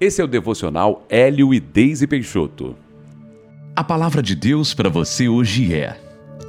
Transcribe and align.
Esse 0.00 0.20
é 0.20 0.24
o 0.24 0.28
devocional 0.28 1.06
Hélio 1.08 1.54
e 1.54 1.60
Deise 1.60 2.04
Peixoto. 2.08 2.74
A 3.76 3.84
palavra 3.84 4.20
de 4.20 4.34
Deus 4.34 4.74
para 4.74 4.88
você 4.88 5.28
hoje 5.28 5.72
é: 5.72 5.96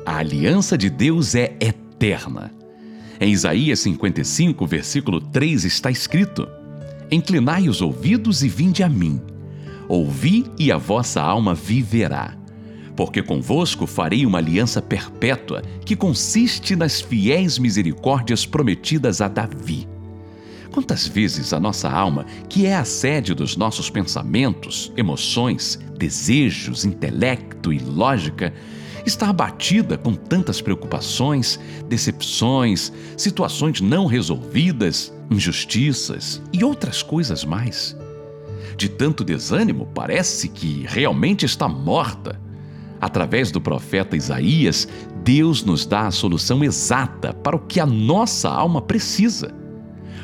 a 0.04 0.18
aliança 0.18 0.76
de 0.76 0.90
Deus 0.90 1.36
é 1.36 1.56
eterna. 1.60 2.52
Em 3.20 3.32
Isaías 3.32 3.80
55, 3.82 4.66
versículo 4.66 5.22
3 5.22 5.64
está 5.64 5.92
escrito: 5.92 6.48
Inclinai 7.12 7.70
os 7.70 7.82
ouvidos 7.82 8.44
e 8.44 8.50
vinde 8.50 8.82
a 8.82 8.90
mim. 8.90 9.22
Ouvi 9.88 10.46
e 10.58 10.72
a 10.72 10.78
vossa 10.78 11.22
alma 11.22 11.54
viverá. 11.54 12.36
Porque 12.96 13.22
convosco 13.22 13.86
farei 13.86 14.26
uma 14.26 14.40
aliança 14.40 14.82
perpétua, 14.82 15.62
que 15.86 15.96
consiste 15.96 16.76
nas 16.76 17.00
fiéis 17.00 17.60
misericórdias 17.60 18.44
prometidas 18.44 19.22
a 19.22 19.28
Davi 19.28 19.88
Quantas 20.72 21.08
vezes 21.08 21.54
a 21.54 21.60
nossa 21.60 21.90
alma, 21.90 22.26
que 22.50 22.66
é 22.66 22.76
a 22.76 22.86
sede 22.86 23.34
dos 23.34 23.56
nossos 23.56 23.90
pensamentos, 23.90 24.92
emoções, 24.98 25.80
desejos, 25.98 26.86
intelecto 26.86 27.72
e 27.72 27.80
lógica, 27.80 28.54
está 29.06 29.30
abatida 29.30 29.98
com 29.98 30.14
tantas 30.14 30.62
preocupações, 30.62 31.60
decepções, 31.88 32.92
situações 33.16 33.80
não 33.80 34.06
resolvidas, 34.06 35.14
injustiças 35.30 36.42
e 36.52 36.64
outras 36.64 37.04
coisas 37.04 37.46
mais. 37.46 37.96
De 38.76 38.90
tanto 38.90 39.24
desânimo, 39.24 39.88
parece 39.94 40.50
que 40.50 40.86
realmente 40.88 41.46
está 41.46 41.68
morta. 41.68 42.42
Através 43.00 43.52
do 43.52 43.62
profeta 43.62 44.18
Isaías, 44.18 44.88
Deus 45.24 45.64
nos 45.64 45.86
dá 45.86 46.08
a 46.08 46.12
solução 46.12 46.64
exata 46.64 47.34
para 47.34 47.56
o 47.56 47.60
que 47.60 47.80
a 47.80 47.86
nossa 47.86 48.50
alma 48.50 48.82
precisa 48.82 49.54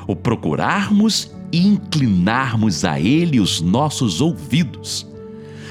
o 0.08 0.16
procurarmos 0.16 1.32
e 1.52 1.66
inclinarmos 1.66 2.86
a 2.86 3.00
Ele 3.00 3.40
os 3.40 3.62
nossos 3.62 4.22
ouvidos. 4.22 5.08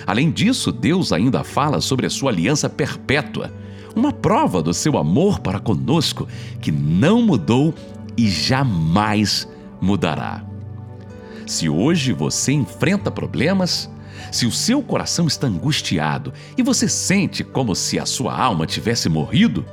Além 0.07 0.31
disso, 0.31 0.73
Deus 0.73 1.13
ainda 1.13 1.45
fala 1.45 1.81
sobre 1.81 2.07
a 2.07 2.11
sua 2.11 2.31
aliança 2.31 2.69
perpétua, 2.69 3.53
uma 3.95 4.13
prova 4.13 4.63
do 4.63 4.73
seu 4.73 4.97
amor 4.99 5.41
para 5.41 5.59
conosco 5.59 6.27
que 6.61 6.71
não 6.71 7.23
mudou 7.23 7.75
e 8.17 8.29
jamais 8.29 9.49
mudará. 9.81 10.45
Se 11.47 11.69
hoje 11.69 12.13
você 12.13 12.53
enfrenta 12.53 13.11
problemas, 13.11 13.91
se 14.31 14.47
o 14.47 14.53
seu 14.53 14.83
coração 14.83 15.27
está 15.27 15.47
angustiado 15.47 16.33
e 16.57 16.63
você 16.63 16.89
sente 16.89 17.43
como 17.43 17.75
se 17.75 17.99
a 17.99 18.07
sua 18.07 18.37
alma 18.37 18.67
tivesse 18.67 19.09
morrido, 19.09 19.65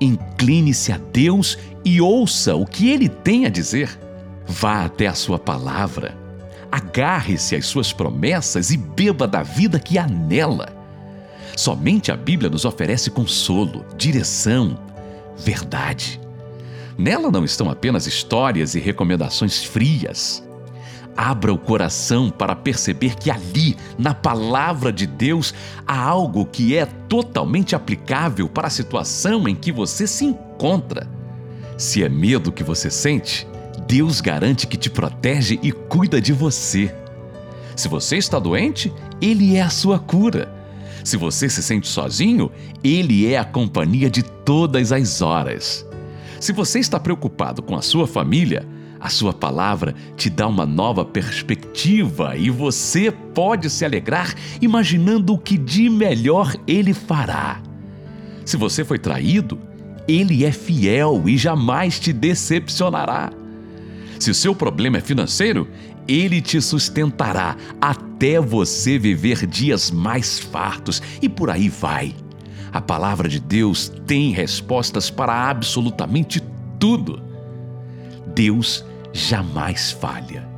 incline-se 0.00 0.92
a 0.92 0.98
Deus 1.12 1.58
e 1.84 2.00
ouça 2.00 2.54
o 2.54 2.66
que 2.66 2.90
ele 2.90 3.08
tem 3.08 3.46
a 3.46 3.48
dizer. 3.48 3.98
Vá 4.46 4.84
até 4.84 5.06
a 5.06 5.14
sua 5.14 5.38
palavra, 5.38 6.16
agarre-se 6.70 7.54
às 7.54 7.66
suas 7.66 7.92
promessas 7.92 8.70
e 8.70 8.76
beba 8.76 9.26
da 9.26 9.42
vida 9.42 9.78
que 9.78 9.98
há 9.98 10.06
nela. 10.06 10.74
Somente 11.56 12.12
a 12.12 12.16
Bíblia 12.16 12.48
nos 12.48 12.64
oferece 12.64 13.10
consolo, 13.10 13.84
direção, 13.96 14.78
verdade. 15.36 16.20
Nela 16.96 17.30
não 17.30 17.44
estão 17.44 17.70
apenas 17.70 18.06
histórias 18.06 18.74
e 18.74 18.80
recomendações 18.80 19.62
frias. 19.62 20.47
Abra 21.20 21.52
o 21.52 21.58
coração 21.58 22.30
para 22.30 22.54
perceber 22.54 23.16
que 23.16 23.28
ali, 23.28 23.76
na 23.98 24.14
palavra 24.14 24.92
de 24.92 25.04
Deus, 25.04 25.52
há 25.84 26.00
algo 26.00 26.46
que 26.46 26.76
é 26.76 26.86
totalmente 26.86 27.74
aplicável 27.74 28.48
para 28.48 28.68
a 28.68 28.70
situação 28.70 29.48
em 29.48 29.54
que 29.56 29.72
você 29.72 30.06
se 30.06 30.24
encontra. 30.24 31.08
Se 31.76 32.04
é 32.04 32.08
medo 32.08 32.52
que 32.52 32.62
você 32.62 32.88
sente, 32.88 33.48
Deus 33.88 34.20
garante 34.20 34.68
que 34.68 34.76
te 34.76 34.88
protege 34.88 35.58
e 35.60 35.72
cuida 35.72 36.20
de 36.20 36.32
você. 36.32 36.94
Se 37.74 37.88
você 37.88 38.16
está 38.16 38.38
doente, 38.38 38.92
Ele 39.20 39.56
é 39.56 39.62
a 39.62 39.70
sua 39.70 39.98
cura. 39.98 40.48
Se 41.02 41.16
você 41.16 41.50
se 41.50 41.64
sente 41.64 41.88
sozinho, 41.88 42.48
Ele 42.84 43.26
é 43.26 43.38
a 43.38 43.44
companhia 43.44 44.08
de 44.08 44.22
todas 44.22 44.92
as 44.92 45.20
horas. 45.20 45.84
Se 46.38 46.52
você 46.52 46.78
está 46.78 47.00
preocupado 47.00 47.60
com 47.60 47.74
a 47.74 47.82
sua 47.82 48.06
família, 48.06 48.64
a 49.00 49.08
sua 49.08 49.32
palavra 49.32 49.94
te 50.16 50.28
dá 50.28 50.46
uma 50.46 50.66
nova 50.66 51.04
perspectiva 51.04 52.36
e 52.36 52.50
você 52.50 53.10
pode 53.10 53.70
se 53.70 53.84
alegrar 53.84 54.34
imaginando 54.60 55.34
o 55.34 55.38
que 55.38 55.56
de 55.56 55.88
melhor 55.88 56.54
ele 56.66 56.92
fará. 56.92 57.60
Se 58.44 58.56
você 58.56 58.84
foi 58.84 58.98
traído, 58.98 59.58
ele 60.08 60.44
é 60.44 60.50
fiel 60.50 61.22
e 61.26 61.36
jamais 61.36 62.00
te 62.00 62.12
decepcionará. 62.12 63.30
Se 64.18 64.30
o 64.30 64.34
seu 64.34 64.54
problema 64.54 64.98
é 64.98 65.00
financeiro, 65.00 65.68
ele 66.08 66.40
te 66.40 66.60
sustentará 66.60 67.56
até 67.80 68.40
você 68.40 68.98
viver 68.98 69.46
dias 69.46 69.90
mais 69.90 70.38
fartos 70.38 71.02
e 71.20 71.28
por 71.28 71.50
aí 71.50 71.68
vai. 71.68 72.14
A 72.72 72.80
palavra 72.80 73.28
de 73.28 73.38
Deus 73.38 73.92
tem 74.06 74.32
respostas 74.32 75.10
para 75.10 75.48
absolutamente 75.48 76.42
tudo. 76.78 77.27
Deus 78.38 78.84
jamais 79.12 79.90
falha. 79.90 80.48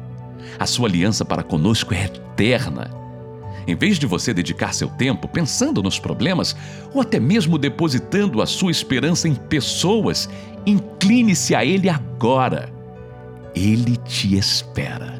A 0.59 0.67
sua 0.67 0.87
aliança 0.87 1.25
para 1.25 1.43
conosco 1.43 1.95
é 1.95 2.05
eterna. 2.05 2.91
Em 3.67 3.75
vez 3.75 3.99
de 3.99 4.05
você 4.05 4.35
dedicar 4.35 4.75
seu 4.75 4.91
tempo 4.91 5.27
pensando 5.27 5.83
nos 5.83 5.99
problemas 5.99 6.55
ou 6.93 7.01
até 7.01 7.19
mesmo 7.19 7.57
depositando 7.57 8.43
a 8.43 8.47
sua 8.47 8.71
esperança 8.71 9.27
em 9.29 9.35
pessoas, 9.35 10.29
incline-se 10.67 11.55
a 11.55 11.65
Ele 11.65 11.89
agora. 11.89 12.71
Ele 13.55 13.97
te 13.97 14.37
espera. 14.37 15.19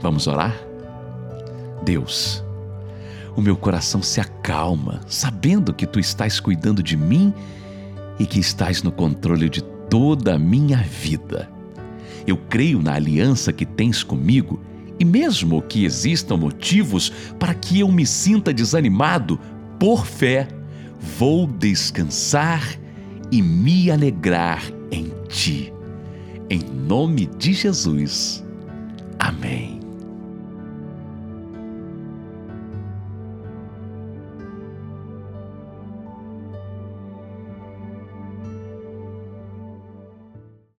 Vamos 0.00 0.26
orar? 0.26 0.56
Deus, 1.84 2.42
o 3.36 3.40
meu 3.40 3.56
coração 3.56 4.02
se 4.02 4.20
acalma, 4.20 5.02
sabendo 5.06 5.72
que 5.72 5.86
tu 5.86 6.00
estás 6.00 6.40
cuidando 6.40 6.82
de 6.82 6.96
mim 6.96 7.32
e 8.18 8.26
que 8.26 8.40
estás 8.40 8.82
no 8.82 8.90
controle 8.90 9.48
de 9.48 9.77
toda 9.88 10.34
a 10.34 10.38
minha 10.38 10.78
vida. 10.78 11.50
Eu 12.26 12.36
creio 12.36 12.82
na 12.82 12.94
aliança 12.94 13.52
que 13.52 13.64
tens 13.64 14.02
comigo 14.02 14.60
e, 14.98 15.04
mesmo 15.04 15.62
que 15.62 15.84
existam 15.84 16.36
motivos 16.36 17.12
para 17.38 17.54
que 17.54 17.80
eu 17.80 17.88
me 17.90 18.04
sinta 18.04 18.52
desanimado, 18.52 19.38
por 19.78 20.06
fé, 20.06 20.48
vou 21.18 21.46
descansar 21.46 22.78
e 23.30 23.40
me 23.40 23.90
alegrar 23.90 24.62
em 24.90 25.12
Ti. 25.28 25.72
Em 26.50 26.60
nome 26.60 27.26
de 27.38 27.52
Jesus. 27.52 28.44
Amém. 29.18 29.57